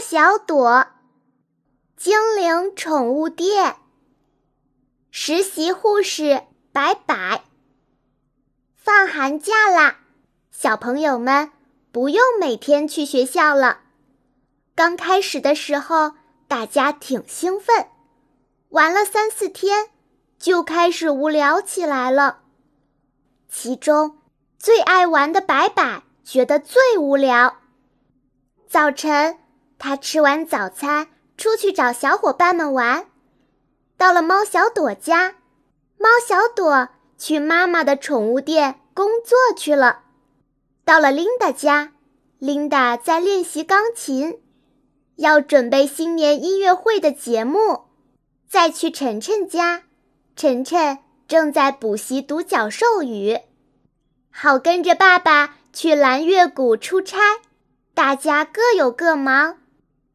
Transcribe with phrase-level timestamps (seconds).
[0.00, 0.86] 小朵，
[1.96, 3.76] 精灵宠物店，
[5.10, 7.44] 实习护士白白。
[8.76, 9.98] 放寒假啦，
[10.50, 11.50] 小朋友们
[11.92, 13.80] 不用每天去学校了。
[14.74, 16.12] 刚开始的时候，
[16.48, 17.88] 大家挺兴奋，
[18.70, 19.90] 玩了三四天，
[20.38, 22.40] 就开始无聊起来了。
[23.48, 24.18] 其中
[24.58, 27.58] 最爱玩的白白觉得最无聊。
[28.68, 29.38] 早晨。
[29.84, 33.08] 他吃完早餐，出去找小伙伴们玩。
[33.96, 35.34] 到了猫小朵家，
[35.98, 40.02] 猫小朵去妈妈的宠物店工作去了。
[40.84, 41.94] 到了琳达家，
[42.38, 44.40] 琳达在练习钢琴，
[45.16, 47.86] 要准备新年音乐会的节目。
[48.48, 49.82] 再去晨晨家，
[50.36, 53.36] 晨晨正在补习独角兽语，
[54.30, 57.18] 好跟着爸爸去蓝月谷出差。
[57.94, 59.58] 大家各有各忙。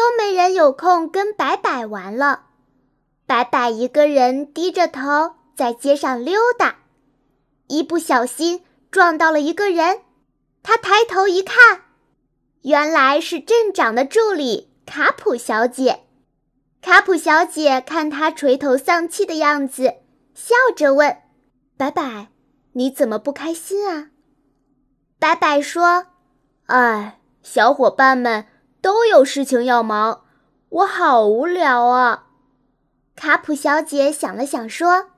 [0.00, 2.46] 都没人有空跟白白玩了，
[3.26, 6.76] 白白一个人低着头在街上溜达，
[7.66, 10.00] 一不小心撞到了一个人。
[10.62, 11.82] 他抬头一看，
[12.62, 16.04] 原来是镇长的助理卡普小姐。
[16.80, 19.96] 卡普小姐看他垂头丧气的样子，
[20.34, 21.18] 笑着问
[21.76, 22.28] ：“白白，
[22.72, 24.08] 你怎么不开心啊？”
[25.20, 26.06] 白白说
[26.64, 28.46] ：“哎，小伙伴们。”
[28.82, 30.22] 都有事情要忙，
[30.70, 32.26] 我好无聊啊！
[33.14, 35.10] 卡普小姐想了想说：“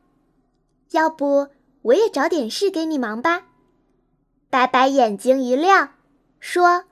[0.90, 1.48] 要不
[1.82, 3.44] 我也找点事给你忙吧？”
[4.50, 5.94] 白白眼睛一亮，
[6.40, 6.84] 说：“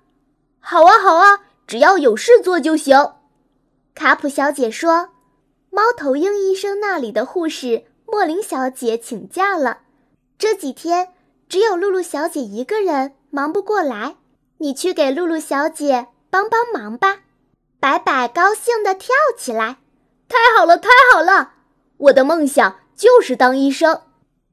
[0.61, 3.15] 好啊，好啊，只要有事做就行。”
[3.95, 5.11] 卡普小姐说
[5.71, 9.81] ：“猫头鹰医生那里的护士莫林小姐请假了，
[10.39, 11.13] 这几天
[11.49, 14.17] 只有露露小姐一个人忙不过来，
[14.59, 17.19] 你去给露露小姐。”帮帮忙吧！
[17.81, 19.79] 白白高兴地跳起来，
[20.29, 21.55] 太好了，太好了！
[21.97, 24.03] 我的梦想就是当医生，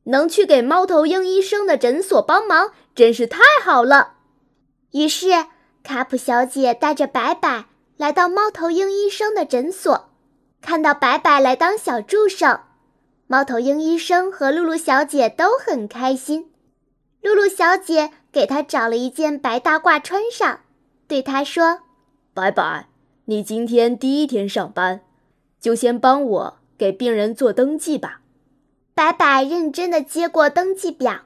[0.05, 4.13] 能去给猫头鹰医生的诊所帮忙，真是太好了。
[4.91, 5.45] 于是，
[5.83, 7.65] 卡普小姐带着白白
[7.97, 10.09] 来到猫头鹰医生的诊所，
[10.61, 12.61] 看到白白来当小助手，
[13.27, 16.51] 猫头鹰医生和露露小姐都很开心。
[17.21, 20.61] 露露小姐给他找了一件白大褂穿上。
[21.07, 21.83] 对他说
[22.35, 22.89] ：“白白，
[23.25, 25.01] 你今天第一天上班，
[25.61, 28.19] 就先帮我给病人做登记吧。”
[28.93, 31.21] 白白认真的接过登记表，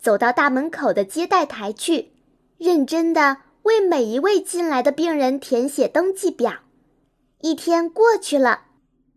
[0.00, 2.10] 走到大门口的接待台去，
[2.58, 6.54] 认真的为每一位进来的病人填写登记表。
[7.42, 8.62] 一天过去了，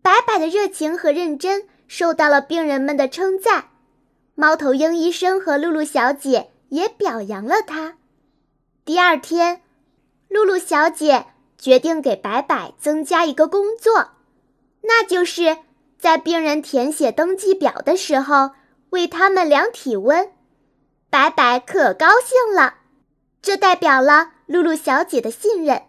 [0.02, 3.70] 白白的热情和认真受到了病人们的称赞，
[4.36, 7.96] 猫头鹰医生和露露小姐也表扬了他。
[8.84, 9.62] 第二天。
[10.28, 11.26] 露露小姐
[11.58, 14.10] 决定给白白增加一个工作，
[14.82, 15.58] 那就是
[15.98, 18.50] 在病人填写登记表的时候
[18.90, 20.30] 为他们量体温。
[21.08, 22.74] 白白可高兴了，
[23.40, 25.82] 这代表了露露小姐的信任，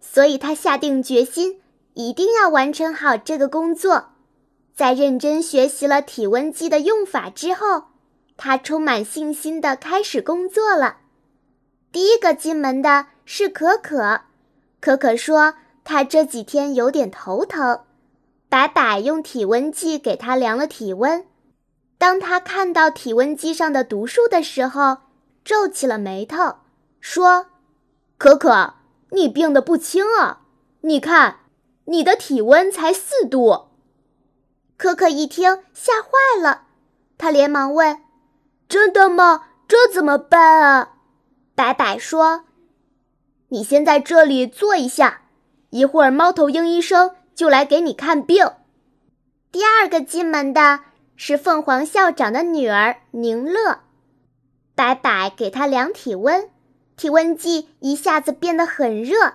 [0.00, 1.62] 所以她下定决心
[1.94, 4.10] 一定要完成好这个工作。
[4.74, 7.84] 在认真学习了体温计的用法之后，
[8.36, 10.98] 她充满信心地开始工作了。
[11.96, 13.06] 第一个进门的。
[13.24, 14.20] 是可可，
[14.82, 17.84] 可可说她这几天有点头疼。
[18.50, 21.26] 白白用体温计给她量了体温。
[21.96, 24.98] 当他看到体温计上的读数的时候，
[25.42, 26.56] 皱起了眉头，
[27.00, 27.46] 说
[28.18, 28.74] ：“可可，
[29.12, 30.42] 你病得不轻啊！
[30.82, 31.38] 你看，
[31.86, 33.68] 你的体温才四度。”
[34.76, 36.64] 可可一听吓坏了，
[37.16, 38.02] 他连忙问
[38.68, 39.46] ：“真的吗？
[39.66, 40.92] 这怎么办啊？”
[41.56, 42.44] 白白说。
[43.48, 45.22] 你先在这里坐一下，
[45.70, 48.52] 一会儿猫头鹰医生就来给你看病。
[49.50, 50.80] 第二个进门的
[51.16, 53.80] 是凤凰校长的女儿宁乐，
[54.74, 56.50] 白白给她量体温，
[56.96, 59.34] 体温计一下子变得很热，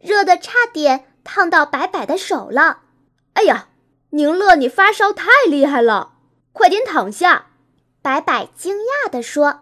[0.00, 2.80] 热的差点烫到白白的手了。
[3.34, 3.68] 哎呀，
[4.10, 6.14] 宁乐，你发烧太厉害了，
[6.52, 7.46] 快点躺下。
[8.02, 9.60] 白白惊讶地说。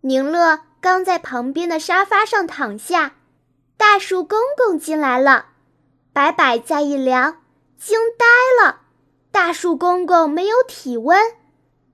[0.00, 0.69] 宁乐。
[0.80, 3.16] 刚在旁边的沙发上躺下，
[3.76, 5.46] 大树公公进来了。
[6.12, 7.42] 白白再一量，
[7.78, 8.26] 惊呆
[8.64, 8.80] 了。
[9.30, 11.20] 大树公公没有体温，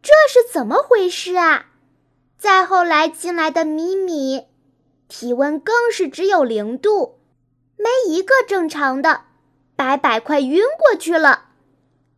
[0.00, 1.66] 这是怎么回事啊？
[2.38, 4.46] 再后来进来的米米，
[5.08, 7.18] 体温更是只有零度，
[7.76, 9.22] 没一个正常的。
[9.74, 11.46] 白白快晕过去了。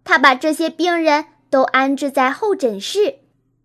[0.04, 3.18] 他把这些病人都安置在候诊室，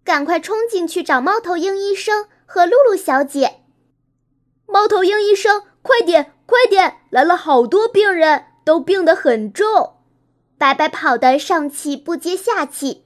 [0.03, 2.27] 赶快冲进去找猫头鹰医生。
[2.45, 3.61] 和露露小姐，
[4.65, 9.95] 猫头鹰医生，快点，快点，来了好多病人，都病得很重。
[10.57, 13.05] 白白跑得上气不接下气。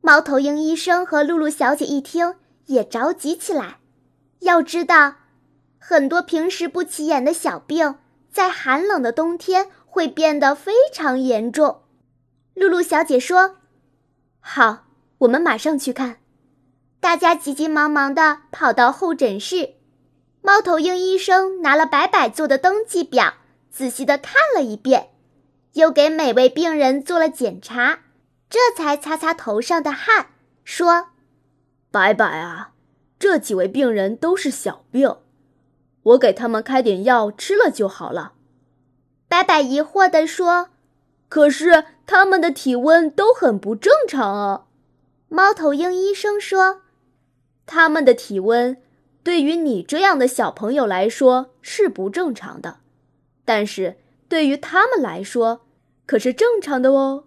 [0.00, 3.78] 猫头鹰医生和露露小姐一听，也着急起来。
[4.40, 5.14] 要知道，
[5.78, 7.96] 很多平时不起眼的小病，
[8.30, 11.82] 在寒冷的冬天会变得非常严重。
[12.54, 13.56] 露露小姐说
[14.38, 14.86] ：“好，
[15.18, 16.18] 我们马上去看。”
[17.00, 19.74] 大家急急忙忙地跑到候诊室。
[20.42, 23.34] 猫头鹰医生拿了白白做的登记表，
[23.70, 25.10] 仔细地看了一遍，
[25.74, 28.00] 又给每位病人做了检查，
[28.48, 30.28] 这才擦擦头上的汗，
[30.64, 31.08] 说
[31.90, 32.72] ：“白白啊。”
[33.18, 35.16] 这几位病人都是小病，
[36.04, 38.34] 我给他们开点药吃了就好了。
[39.26, 40.68] 白白疑惑地说
[41.28, 44.66] ：“可是他们的体温都很不正常啊。”
[45.28, 46.82] 猫头鹰医生说
[47.68, 48.78] ：“他们的体温
[49.22, 52.78] 对于你这样的小朋友来说是不正常的，
[53.44, 55.60] 但是对于他们来说
[56.06, 57.24] 可是正常的哦。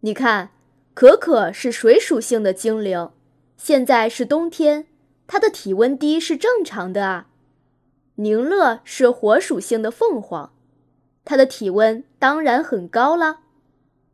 [0.00, 0.50] 你看，
[0.92, 3.10] 可可是水属性的精灵，
[3.56, 4.86] 现在是冬天。”
[5.26, 7.28] 它的体温低是正常的啊。
[8.16, 10.52] 宁乐是火属性的凤凰，
[11.24, 13.38] 它的体温当然很高了。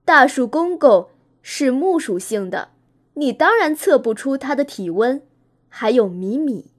[0.04, 1.08] 大树公公
[1.42, 2.68] 是木属性的，
[3.14, 5.20] 你当然测不出它的体温。
[5.68, 6.70] 还有米米，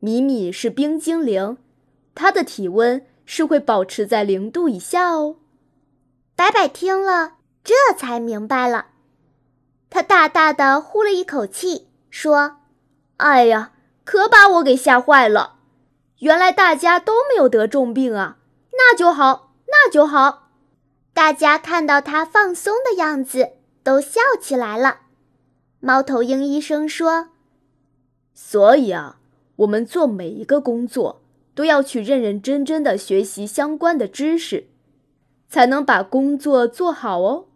[0.00, 1.56] 米米是冰精灵，
[2.14, 5.36] 它的体温是会保持在零度以下哦。
[6.34, 7.34] 白白听了，
[7.64, 8.86] 这才明白了，
[9.88, 12.58] 他大大的呼了一口气，说。
[13.16, 13.72] 哎呀，
[14.04, 15.54] 可把我给吓坏了！
[16.18, 18.36] 原来大家都没有得重病啊，
[18.72, 20.50] 那就好，那就好。
[21.14, 23.52] 大家看到他放松的样子，
[23.82, 25.00] 都笑起来了。
[25.80, 27.30] 猫头鹰医生说
[28.38, 29.18] ：“所以啊，
[29.56, 31.22] 我们做每一个工作
[31.54, 34.66] 都要去认认真真的学习相关的知识，
[35.48, 37.46] 才能把工作做好哦。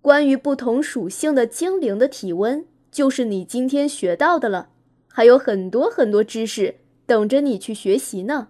[0.00, 4.68] 关于不同属性的精灵的体温，就是你今天学到的了。”
[5.12, 8.48] 还有很多很多知识等着你去学习呢，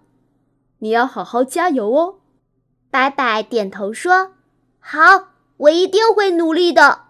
[0.79, 2.15] 你要好好加油哦！
[2.91, 4.33] 白白点头说
[4.79, 7.05] ：“好，我一定会努力的。”